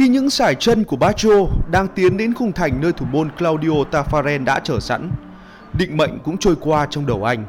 [0.00, 3.70] Khi những sải chân của Baggio đang tiến đến khung thành nơi thủ môn Claudio
[3.90, 5.10] Taffarel đã chờ sẵn,
[5.78, 7.44] định mệnh cũng trôi qua trong đầu anh.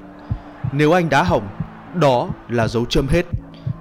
[0.71, 1.47] Nếu anh đá hỏng,
[1.95, 3.25] đó là dấu chấm hết.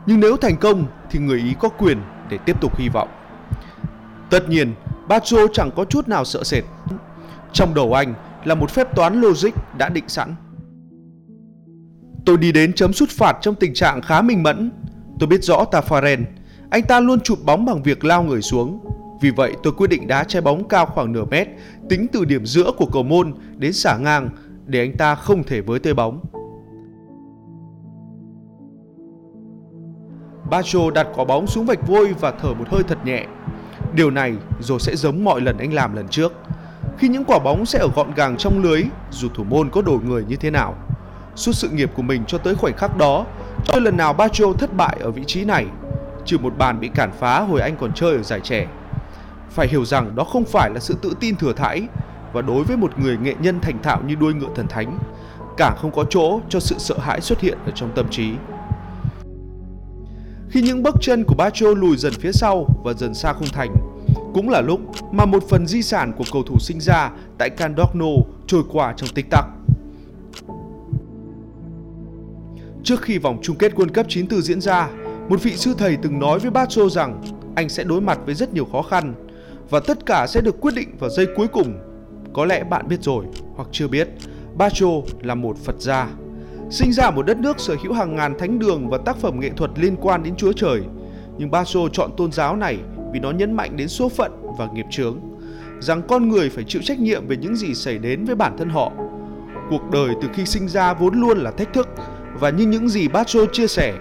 [0.06, 1.98] Nhưng nếu thành công thì người Ý có quyền
[2.30, 3.08] để tiếp tục hy vọng.
[4.30, 4.74] Tất nhiên,
[5.08, 6.64] Baggio chẳng có chút nào sợ sệt.
[7.52, 8.14] Trong đầu anh
[8.44, 10.34] là một phép toán logic đã định sẵn.
[12.26, 14.70] Tôi đi đến chấm sút phạt trong tình trạng khá minh mẫn.
[15.18, 16.24] Tôi biết rõ Taffarel,
[16.70, 18.80] anh ta luôn chụp bóng bằng việc lao người xuống.
[19.20, 21.48] Vì vậy tôi quyết định đá trái bóng cao khoảng nửa mét,
[21.88, 24.28] tính từ điểm giữa của cầu môn đến xả ngang
[24.66, 26.20] để anh ta không thể với tới bóng.
[30.50, 33.26] Baggio đặt quả bóng xuống vạch vôi và thở một hơi thật nhẹ.
[33.94, 36.32] Điều này rồi sẽ giống mọi lần anh làm lần trước.
[36.98, 39.98] Khi những quả bóng sẽ ở gọn gàng trong lưới, dù thủ môn có đổi
[40.04, 40.74] người như thế nào.
[41.34, 43.26] Suốt sự nghiệp của mình cho tới khoảnh khắc đó,
[43.64, 45.66] chưa lần nào Baggio thất bại ở vị trí này,
[46.30, 48.66] trừ một bàn bị cản phá hồi anh còn chơi ở giải trẻ.
[49.50, 51.82] Phải hiểu rằng đó không phải là sự tự tin thừa thãi
[52.32, 54.98] và đối với một người nghệ nhân thành thạo như đuôi ngựa thần thánh,
[55.56, 58.30] càng không có chỗ cho sự sợ hãi xuất hiện ở trong tâm trí.
[60.50, 63.74] Khi những bước chân của Baggio lùi dần phía sau và dần xa khung thành,
[64.34, 64.80] cũng là lúc
[65.12, 68.06] mà một phần di sản của cầu thủ sinh ra tại Candogno
[68.46, 69.44] trôi qua trong tích tắc.
[72.84, 74.88] Trước khi vòng chung kết World Cup 94 diễn ra,
[75.30, 77.22] một vị sư thầy từng nói với Bacho rằng
[77.56, 79.14] anh sẽ đối mặt với rất nhiều khó khăn
[79.70, 81.78] và tất cả sẽ được quyết định vào giây cuối cùng.
[82.32, 83.24] Có lẽ bạn biết rồi
[83.56, 84.08] hoặc chưa biết,
[84.56, 84.86] Bacho
[85.22, 86.08] là một Phật gia.
[86.70, 89.50] Sinh ra một đất nước sở hữu hàng ngàn thánh đường và tác phẩm nghệ
[89.56, 90.80] thuật liên quan đến Chúa Trời.
[91.38, 92.78] Nhưng Bacho chọn tôn giáo này
[93.12, 95.20] vì nó nhấn mạnh đến số phận và nghiệp chướng,
[95.80, 98.68] rằng con người phải chịu trách nhiệm về những gì xảy đến với bản thân
[98.68, 98.92] họ.
[99.70, 101.88] Cuộc đời từ khi sinh ra vốn luôn là thách thức
[102.40, 103.94] và như những gì Bacho chia sẻ,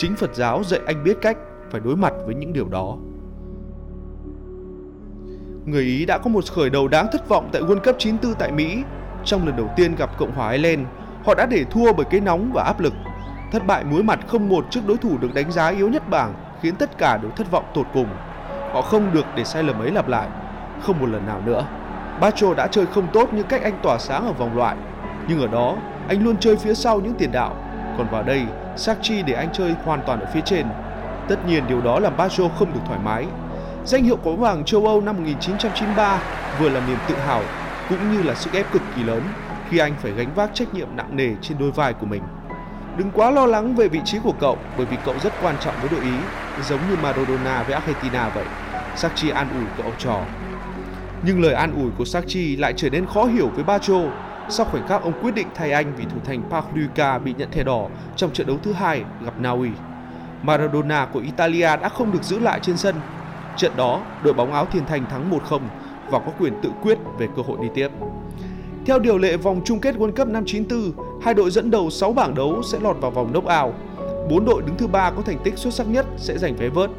[0.00, 1.36] chính Phật giáo dạy anh biết cách
[1.70, 2.96] phải đối mặt với những điều đó.
[5.64, 8.52] Người Ý đã có một khởi đầu đáng thất vọng tại World Cup 94 tại
[8.52, 8.82] Mỹ.
[9.24, 10.86] Trong lần đầu tiên gặp Cộng hòa Ireland,
[11.24, 12.92] họ đã để thua bởi cái nóng và áp lực.
[13.52, 16.34] Thất bại muối mặt không một trước đối thủ được đánh giá yếu nhất bảng
[16.62, 18.08] khiến tất cả đều thất vọng tột cùng.
[18.72, 20.28] Họ không được để sai lầm ấy lặp lại,
[20.82, 21.66] không một lần nào nữa.
[22.20, 24.76] Bacho đã chơi không tốt như cách anh tỏa sáng ở vòng loại,
[25.28, 25.76] nhưng ở đó
[26.08, 27.59] anh luôn chơi phía sau những tiền đạo,
[28.00, 28.42] còn vào đây
[28.76, 30.66] Sakchi để anh chơi hoàn toàn ở phía trên.
[31.28, 33.26] Tất nhiên điều đó làm Baggio không được thoải mái.
[33.84, 36.22] Danh hiệu quả vàng châu Âu năm 1993
[36.60, 37.42] vừa là niềm tự hào
[37.88, 39.22] cũng như là sức ép cực kỳ lớn
[39.68, 42.22] khi anh phải gánh vác trách nhiệm nặng nề trên đôi vai của mình.
[42.96, 45.74] Đừng quá lo lắng về vị trí của cậu bởi vì cậu rất quan trọng
[45.80, 46.16] với đội Ý,
[46.68, 48.44] giống như Maradona với Argentina vậy.
[48.96, 50.20] Sakchi an ủi cậu trò.
[51.22, 54.00] Nhưng lời an ủi của Sakchi lại trở nên khó hiểu với Baggio
[54.50, 57.64] sau khoảnh khắc ông quyết định thay anh vì thủ thành Pagliuca bị nhận thẻ
[57.64, 59.70] đỏ trong trận đấu thứ hai gặp Na Uy.
[60.42, 62.94] Maradona của Italia đã không được giữ lại trên sân.
[63.56, 65.60] Trận đó, đội bóng áo thiên thành thắng 1-0
[66.10, 67.88] và có quyền tự quyết về cơ hội đi tiếp.
[68.86, 72.12] Theo điều lệ vòng chung kết World Cup năm 94, hai đội dẫn đầu 6
[72.12, 73.72] bảng đấu sẽ lọt vào vòng knock-out.
[74.30, 76.90] Bốn đội đứng thứ ba có thành tích xuất sắc nhất sẽ giành vé vớt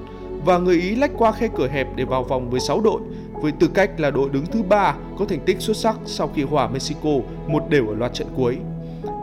[0.46, 3.02] và người Ý lách qua khe cửa hẹp để vào vòng với 6 đội
[3.42, 6.44] với tư cách là đội đứng thứ ba có thành tích xuất sắc sau khi
[6.44, 7.10] hòa Mexico
[7.48, 8.58] một đều ở loạt trận cuối.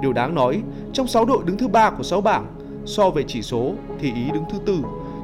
[0.03, 0.63] Điều đáng nói,
[0.93, 2.47] trong 6 đội đứng thứ ba của 6 bảng,
[2.85, 4.79] so về chỉ số thì Ý đứng thứ tư,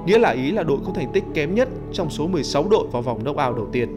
[0.07, 3.03] nghĩa là Ý là đội có thành tích kém nhất trong số 16 đội vào
[3.03, 3.89] vòng knock-out đầu tiên.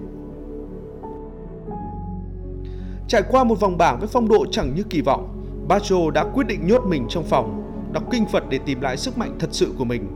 [3.08, 5.34] Trải qua một vòng bảng với phong độ chẳng như kỳ vọng,
[5.68, 7.64] Baggio đã quyết định nhốt mình trong phòng,
[7.94, 10.08] đọc kinh Phật để tìm lại sức mạnh thật sự của mình.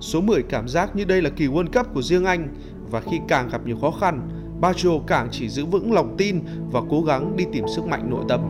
[0.00, 2.48] Số 10 cảm giác như đây là kỳ World Cup của riêng anh
[2.90, 4.28] và khi càng gặp nhiều khó khăn,
[4.60, 6.40] Baggio càng chỉ giữ vững lòng tin
[6.72, 8.40] và cố gắng đi tìm sức mạnh nội tâm.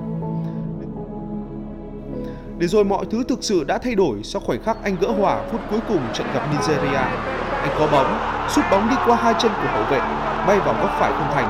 [2.58, 5.42] Để rồi mọi thứ thực sự đã thay đổi sau khoảnh khắc anh gỡ hòa
[5.50, 7.04] phút cuối cùng trận gặp Nigeria.
[7.62, 9.98] Anh có bóng, sút bóng đi qua hai chân của hậu vệ,
[10.46, 11.48] bay vào góc phải không thành.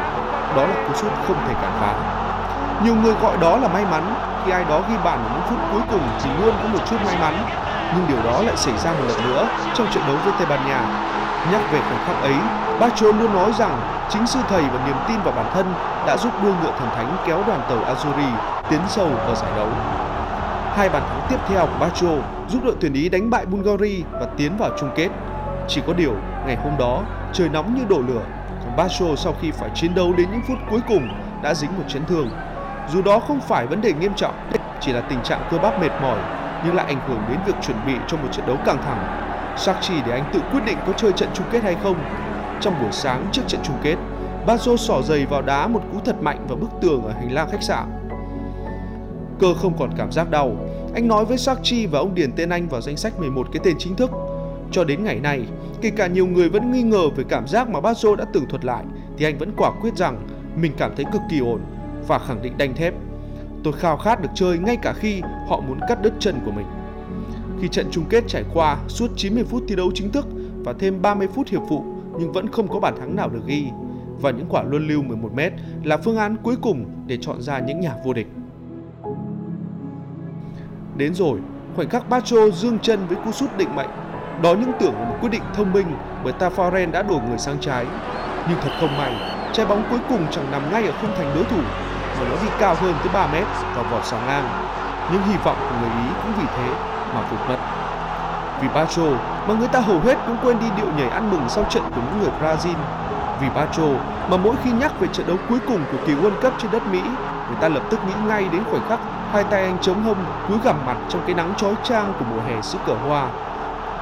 [0.57, 2.23] Đó là cú sút không thể cản phá.
[2.85, 4.15] Nhiều người gọi đó là may mắn,
[4.45, 6.97] khi ai đó ghi bàn ở những phút cuối cùng thì luôn có một chút
[7.05, 7.35] may mắn.
[7.95, 10.67] Nhưng điều đó lại xảy ra một lần nữa trong trận đấu với Tây Ban
[10.69, 11.13] Nha.
[11.53, 12.35] Nhắc về khoảnh khắc ấy,
[12.81, 15.67] Bacho luôn nói rằng chính sư thầy và niềm tin vào bản thân
[16.07, 18.31] đã giúp đua ngựa thần thánh kéo đoàn tàu Azuri
[18.71, 19.69] tiến sâu vào giải đấu.
[20.77, 22.09] Hai bàn thắng tiếp theo của Bacho
[22.49, 25.09] giúp đội tuyển Ý đánh bại Bulgaria và tiến vào chung kết.
[25.69, 26.13] Chỉ có điều,
[26.47, 27.03] ngày hôm đó,
[27.33, 28.23] trời nóng như đổ lửa,
[28.65, 31.09] còn Bacho sau khi phải chiến đấu đến những phút cuối cùng
[31.43, 32.31] đã dính một chấn thương
[32.89, 34.35] dù đó không phải vấn đề nghiêm trọng,
[34.81, 36.19] chỉ là tình trạng cơ bắp mệt mỏi
[36.65, 39.26] nhưng lại ảnh hưởng đến việc chuẩn bị cho một trận đấu căng thẳng.
[39.57, 41.97] Sakchi để anh tự quyết định có chơi trận chung kết hay không.
[42.61, 43.97] Trong buổi sáng trước trận chung kết,
[44.47, 47.49] Bazo sỏ giày vào đá một cú thật mạnh vào bức tường ở hành lang
[47.53, 47.87] khách sạn.
[49.41, 50.57] Cơ không còn cảm giác đau.
[50.95, 53.77] Anh nói với Sakchi và ông điền tên anh vào danh sách 11 cái tên
[53.79, 54.11] chính thức.
[54.73, 55.43] Cho đến ngày nay,
[55.81, 58.65] kể cả nhiều người vẫn nghi ngờ về cảm giác mà Bazo đã từng thuật
[58.65, 58.85] lại,
[59.19, 60.27] thì anh vẫn quả quyết rằng
[60.57, 61.61] mình cảm thấy cực kỳ ổn
[62.09, 62.95] và khẳng định đanh thép.
[63.65, 66.67] Tôi khao khát được chơi ngay cả khi họ muốn cắt đứt chân của mình.
[67.61, 70.27] Khi trận chung kết trải qua suốt 90 phút thi đấu chính thức
[70.65, 71.85] và thêm 30 phút hiệp phụ
[72.19, 73.67] nhưng vẫn không có bàn thắng nào được ghi
[74.21, 75.51] và những quả luân lưu 11m
[75.85, 78.27] là phương án cuối cùng để chọn ra những nhà vô địch.
[80.97, 81.39] Đến rồi,
[81.77, 83.91] khoảnh khắc Bacho dương chân với cú sút định mệnh.
[84.43, 85.87] Đó những tưởng là một quyết định thông minh
[86.25, 87.87] bởi Tafaren đã đổ người sang trái.
[88.49, 89.13] Nhưng thật không may,
[89.53, 91.61] trái bóng cuối cùng chẳng nằm ngay ở khung thành đối thủ
[92.19, 94.49] mà nó đi cao hơn tới 3 mét và vọt sang ngang.
[95.13, 97.57] Nhưng hy vọng của người Ý cũng vì thế mà phục mất.
[98.61, 99.03] Vì Pacho
[99.49, 102.01] mà người ta hầu hết cũng quên đi điệu nhảy ăn mừng sau trận của
[102.01, 102.77] những người Brazil.
[103.41, 103.89] Vì Pacho
[104.29, 106.83] mà mỗi khi nhắc về trận đấu cuối cùng của kỳ World Cup trên đất
[106.93, 107.01] Mỹ,
[107.49, 109.01] người ta lập tức nghĩ ngay đến khoảnh khắc
[109.33, 110.19] hai tay anh chống hông
[110.49, 113.29] cúi gằm mặt trong cái nắng chói chang của mùa hè xứ cờ hoa.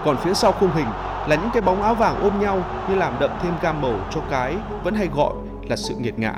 [0.04, 0.88] Còn phía sau khung hình
[1.26, 2.58] là những cái bóng áo vàng ôm nhau
[2.88, 5.32] như làm đậm thêm gam màu cho cái vẫn hay gọi
[5.68, 6.32] là sự nghiệt ngã.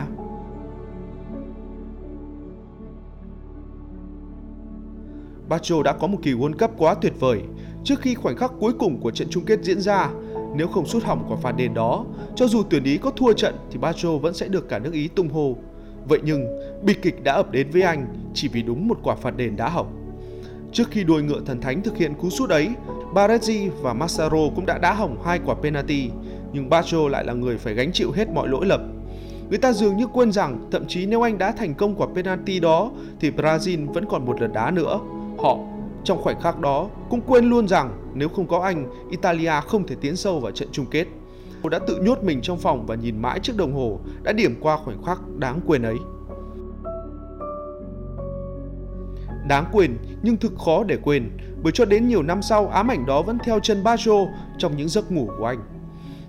[5.49, 7.41] Bacho đã có một kỳ World Cup quá tuyệt vời.
[7.85, 10.11] Trước khi khoảnh khắc cuối cùng của trận chung kết diễn ra,
[10.57, 12.05] nếu không sút hỏng quả phạt đền đó,
[12.37, 15.09] cho dù tuyển Ý có thua trận thì Bacho vẫn sẽ được cả nước Ý
[15.09, 15.57] tung hô.
[16.09, 16.47] Vậy nhưng,
[16.83, 19.69] bi kịch đã ập đến với anh chỉ vì đúng một quả phạt đền đã
[19.69, 19.93] hỏng.
[20.73, 22.69] Trước khi đuôi ngựa thần thánh thực hiện cú sút ấy,
[23.15, 26.11] Baresi và Massaro cũng đã đá hỏng hai quả penalty,
[26.53, 28.93] nhưng Bacho lại là người phải gánh chịu hết mọi lỗi lầm.
[29.49, 32.61] Người ta dường như quên rằng thậm chí nếu anh đã thành công quả penalty
[32.61, 32.91] đó
[33.21, 35.01] thì Brazil vẫn còn một lần đá nữa.
[35.39, 35.59] Họ
[36.05, 39.97] trong khoảnh khắc đó cũng quên luôn rằng nếu không có anh, Italia không thể
[40.01, 41.07] tiến sâu vào trận chung kết.
[41.63, 44.55] Cô đã tự nhốt mình trong phòng và nhìn mãi chiếc đồng hồ đã điểm
[44.61, 45.97] qua khoảnh khắc đáng quên ấy.
[49.49, 51.31] Đáng quên nhưng thực khó để quên
[51.63, 54.27] bởi cho đến nhiều năm sau ám ảnh đó vẫn theo chân Baggio
[54.59, 55.59] trong những giấc ngủ của anh.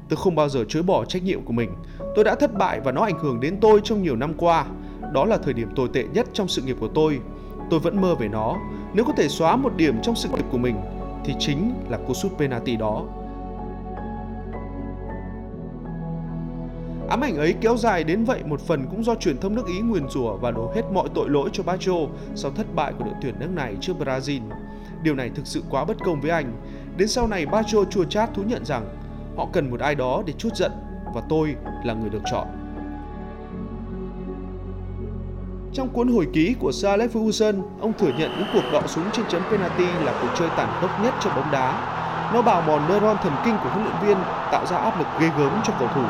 [0.10, 1.70] Tôi không bao giờ chối bỏ trách nhiệm của mình.
[2.16, 4.66] Tôi đã thất bại và nó ảnh hưởng đến tôi trong nhiều năm qua.
[5.14, 7.20] Đó là thời điểm tồi tệ nhất trong sự nghiệp của tôi.
[7.70, 8.56] Tôi vẫn mơ về nó.
[8.94, 10.76] Nếu có thể xóa một điểm trong sự nghiệp của mình,
[11.26, 13.06] thì chính là cú sút penalty đó.
[17.10, 19.80] Ám ảnh ấy kéo dài đến vậy một phần cũng do truyền thông nước Ý
[19.80, 21.94] nguyền rủa và đổ hết mọi tội lỗi cho Baggio
[22.36, 24.42] sau thất bại của đội tuyển nước này trước Brazil.
[25.04, 26.54] Điều này thực sự quá bất công với anh.
[26.98, 28.86] Đến sau này, Baggio chua chát thú nhận rằng
[29.38, 30.72] họ cần một ai đó để chút giận
[31.16, 32.48] và tôi là người được chọn.
[35.78, 39.04] Trong cuốn hồi ký của Sir Alex Ferguson, ông thừa nhận những cuộc đọ súng
[39.12, 41.74] trên chấm penalty là cuộc chơi tàn khốc nhất trong bóng đá.
[42.34, 44.18] Nó bào mòn neuron thần kinh của huấn luyện viên,
[44.52, 46.02] tạo ra áp lực ghê gớm cho cầu thủ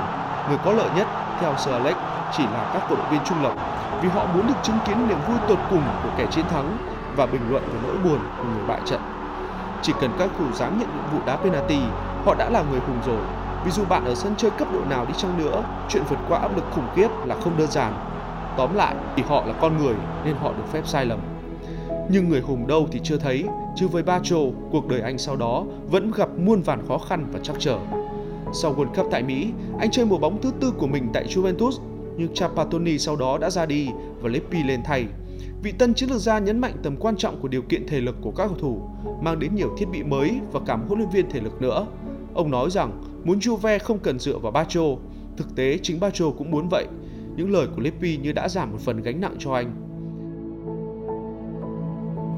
[0.50, 1.08] Người có lợi nhất,
[1.40, 1.96] theo Sir Alex,
[2.38, 3.54] chỉ là các cổ động viên trung lập
[4.02, 6.78] vì họ muốn được chứng kiến niềm vui tột cùng của kẻ chiến thắng
[7.16, 9.02] và bình luận về nỗi buồn của người bại trận.
[9.82, 11.80] Chỉ cần các thủ dám nhận nhiệm vụ đá penalty,
[12.26, 13.22] họ đã là người hùng rồi.
[13.66, 16.40] Vì dù bạn ở sân chơi cấp độ nào đi chăng nữa, chuyện vượt qua
[16.40, 17.94] áp lực khủng khiếp là không đơn giản.
[18.58, 19.96] Tóm lại, thì họ là con người
[20.26, 21.20] nên họ được phép sai lầm.
[22.10, 23.44] Nhưng người hùng đâu thì chưa thấy,
[23.76, 24.38] chứ với Bacho,
[24.72, 27.78] cuộc đời anh sau đó vẫn gặp muôn vàn khó khăn và trắc trở.
[28.54, 29.48] Sau World Cup tại Mỹ,
[29.80, 31.72] anh chơi mùa bóng thứ tư của mình tại Juventus,
[32.18, 33.90] nhưng Trapattoni sau đó đã ra đi
[34.22, 35.06] và Lippi lên thay.
[35.64, 38.16] Vị tân chiến lược gia nhấn mạnh tầm quan trọng của điều kiện thể lực
[38.22, 38.82] của các cầu thủ,
[39.22, 41.88] mang đến nhiều thiết bị mới và cả huấn luyện viên thể lực nữa.
[42.34, 44.82] Ông nói rằng muốn Juve không cần dựa vào Bacho,
[45.38, 46.86] thực tế chính Bacho cũng muốn vậy.
[47.38, 49.72] Những lời của Lippy như đã giảm một phần gánh nặng cho anh.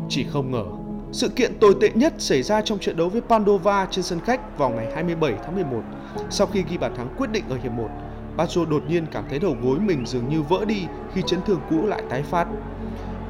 [0.09, 0.65] Chỉ không ngờ,
[1.11, 4.57] sự kiện tồi tệ nhất xảy ra trong trận đấu với Pandova trên sân khách
[4.57, 5.81] vào ngày 27 tháng 11
[6.29, 7.87] sau khi ghi bàn thắng quyết định ở hiệp 1,
[8.37, 11.59] Baggio đột nhiên cảm thấy đầu gối mình dường như vỡ đi khi chấn thương
[11.69, 12.47] cũ lại tái phát.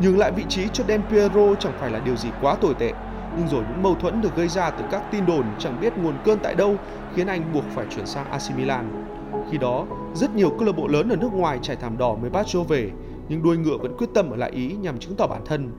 [0.02, 2.94] Nhường lại vị trí cho Del Piero chẳng phải là điều gì quá tồi tệ,
[3.40, 6.14] nhưng rồi những mâu thuẫn được gây ra từ các tin đồn chẳng biết nguồn
[6.26, 6.76] cơn tại đâu
[7.16, 9.06] khiến anh buộc phải chuyển sang AC Milan.
[9.52, 12.30] Khi đó, rất nhiều câu lạc bộ lớn ở nước ngoài trải thảm đỏ mới
[12.30, 12.92] Baggio về,
[13.30, 15.72] nhưng đuôi ngựa vẫn quyết tâm ở lại Ý nhằm chứng tỏ bản thân.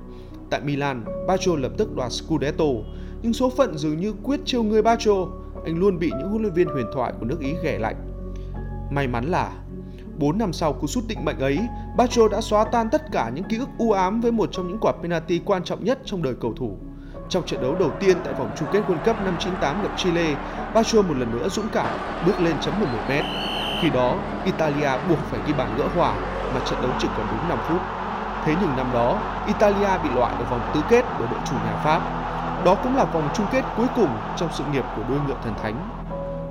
[0.50, 2.64] Tại Milan, Baggio lập tức đoạt Scudetto,
[3.23, 5.26] nhưng số phận dường như quyết trêu người Baggio
[5.64, 7.97] anh luôn bị những huấn luyện viên huyền thoại của nước Ý ghẻ lạnh.
[8.90, 9.52] May mắn là
[10.19, 11.59] 4 năm sau cú sút định mệnh ấy,
[11.97, 14.79] Baggio đã xóa tan tất cả những ký ức u ám với một trong những
[14.81, 16.76] quả penalty quan trọng nhất trong đời cầu thủ.
[17.31, 20.35] Trong trận đấu đầu tiên tại vòng chung kết World Cup năm 98 gặp Chile,
[20.75, 23.25] Baggio một lần nữa dũng cảm bước lên chấm 11 mét.
[23.83, 26.15] Khi đó, Italia buộc phải ghi bàn gỡ hòa
[26.55, 27.81] mà trận đấu chỉ còn đúng 5 phút.
[28.45, 31.77] Thế nhưng năm đó, Italia bị loại ở vòng tứ kết bởi đội chủ nhà
[31.85, 32.03] Pháp
[32.65, 35.55] đó cũng là vòng chung kết cuối cùng trong sự nghiệp của đôi ngựa thần
[35.63, 35.89] thánh.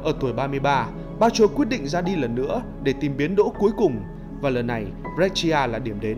[0.03, 0.86] Ở tuổi 33,
[1.19, 4.01] Baggio quyết định ra đi lần nữa để tìm biến đỗ cuối cùng
[4.41, 6.17] và lần này Brescia là điểm đến.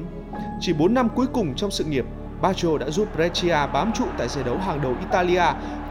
[0.60, 2.06] Chỉ 4 năm cuối cùng trong sự nghiệp,
[2.41, 5.43] Baggio đã giúp Brescia bám trụ tại giải đấu hàng đầu Italia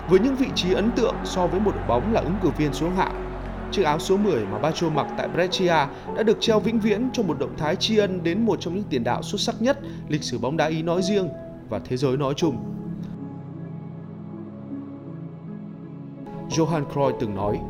[0.09, 2.73] với những vị trí ấn tượng so với một đội bóng là ứng cử viên
[2.73, 3.27] xuống hạng.
[3.73, 7.27] Chiếc áo số 10 mà Baggio mặc tại Brescia đã được treo vĩnh viễn trong
[7.27, 9.79] một động thái tri ân đến một trong những tiền đạo xuất sắc nhất
[10.09, 11.29] lịch sử bóng đá Ý nói riêng
[11.69, 12.57] và thế giới nói chung.
[16.51, 17.61] Johan Cruyff từng nói,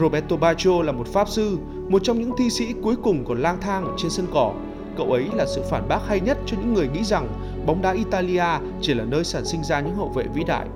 [0.00, 3.60] Roberto Baggio là một pháp sư, một trong những thi sĩ cuối cùng còn lang
[3.60, 4.52] thang trên sân cỏ.
[4.96, 7.28] Cậu ấy là sự phản bác hay nhất cho những người nghĩ rằng
[7.66, 8.44] bóng đá Italia
[8.80, 10.66] chỉ là nơi sản sinh ra những hậu vệ vĩ đại.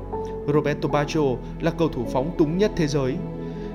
[0.55, 1.23] Roberto Baggio
[1.61, 3.15] là cầu thủ phóng túng nhất thế giới.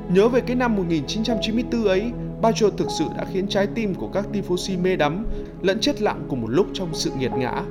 [0.10, 2.12] Nhớ về cái năm 1994 ấy,
[2.42, 5.26] Baggio thực sự đã khiến trái tim của các tifosi mê đắm
[5.62, 7.62] lẫn chết lặng cùng một lúc trong sự nghiệt ngã.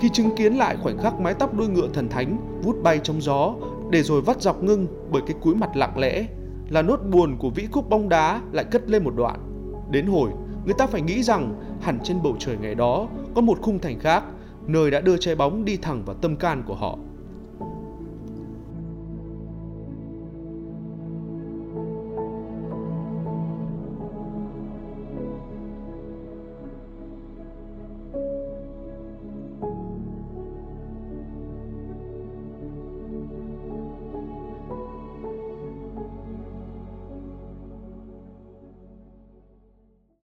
[0.00, 3.22] Khi chứng kiến lại khoảnh khắc mái tóc đuôi ngựa thần thánh vút bay trong
[3.22, 3.54] gió
[3.90, 6.26] để rồi vắt dọc ngưng bởi cái cúi mặt lặng lẽ
[6.68, 9.40] là nốt buồn của vĩ khúc bóng đá lại cất lên một đoạn.
[9.90, 10.30] Đến hồi,
[10.64, 14.00] người ta phải nghĩ rằng hẳn trên bầu trời ngày đó có một khung thành
[14.00, 14.24] khác,
[14.66, 16.98] nơi đã đưa trái bóng đi thẳng vào tâm can của họ.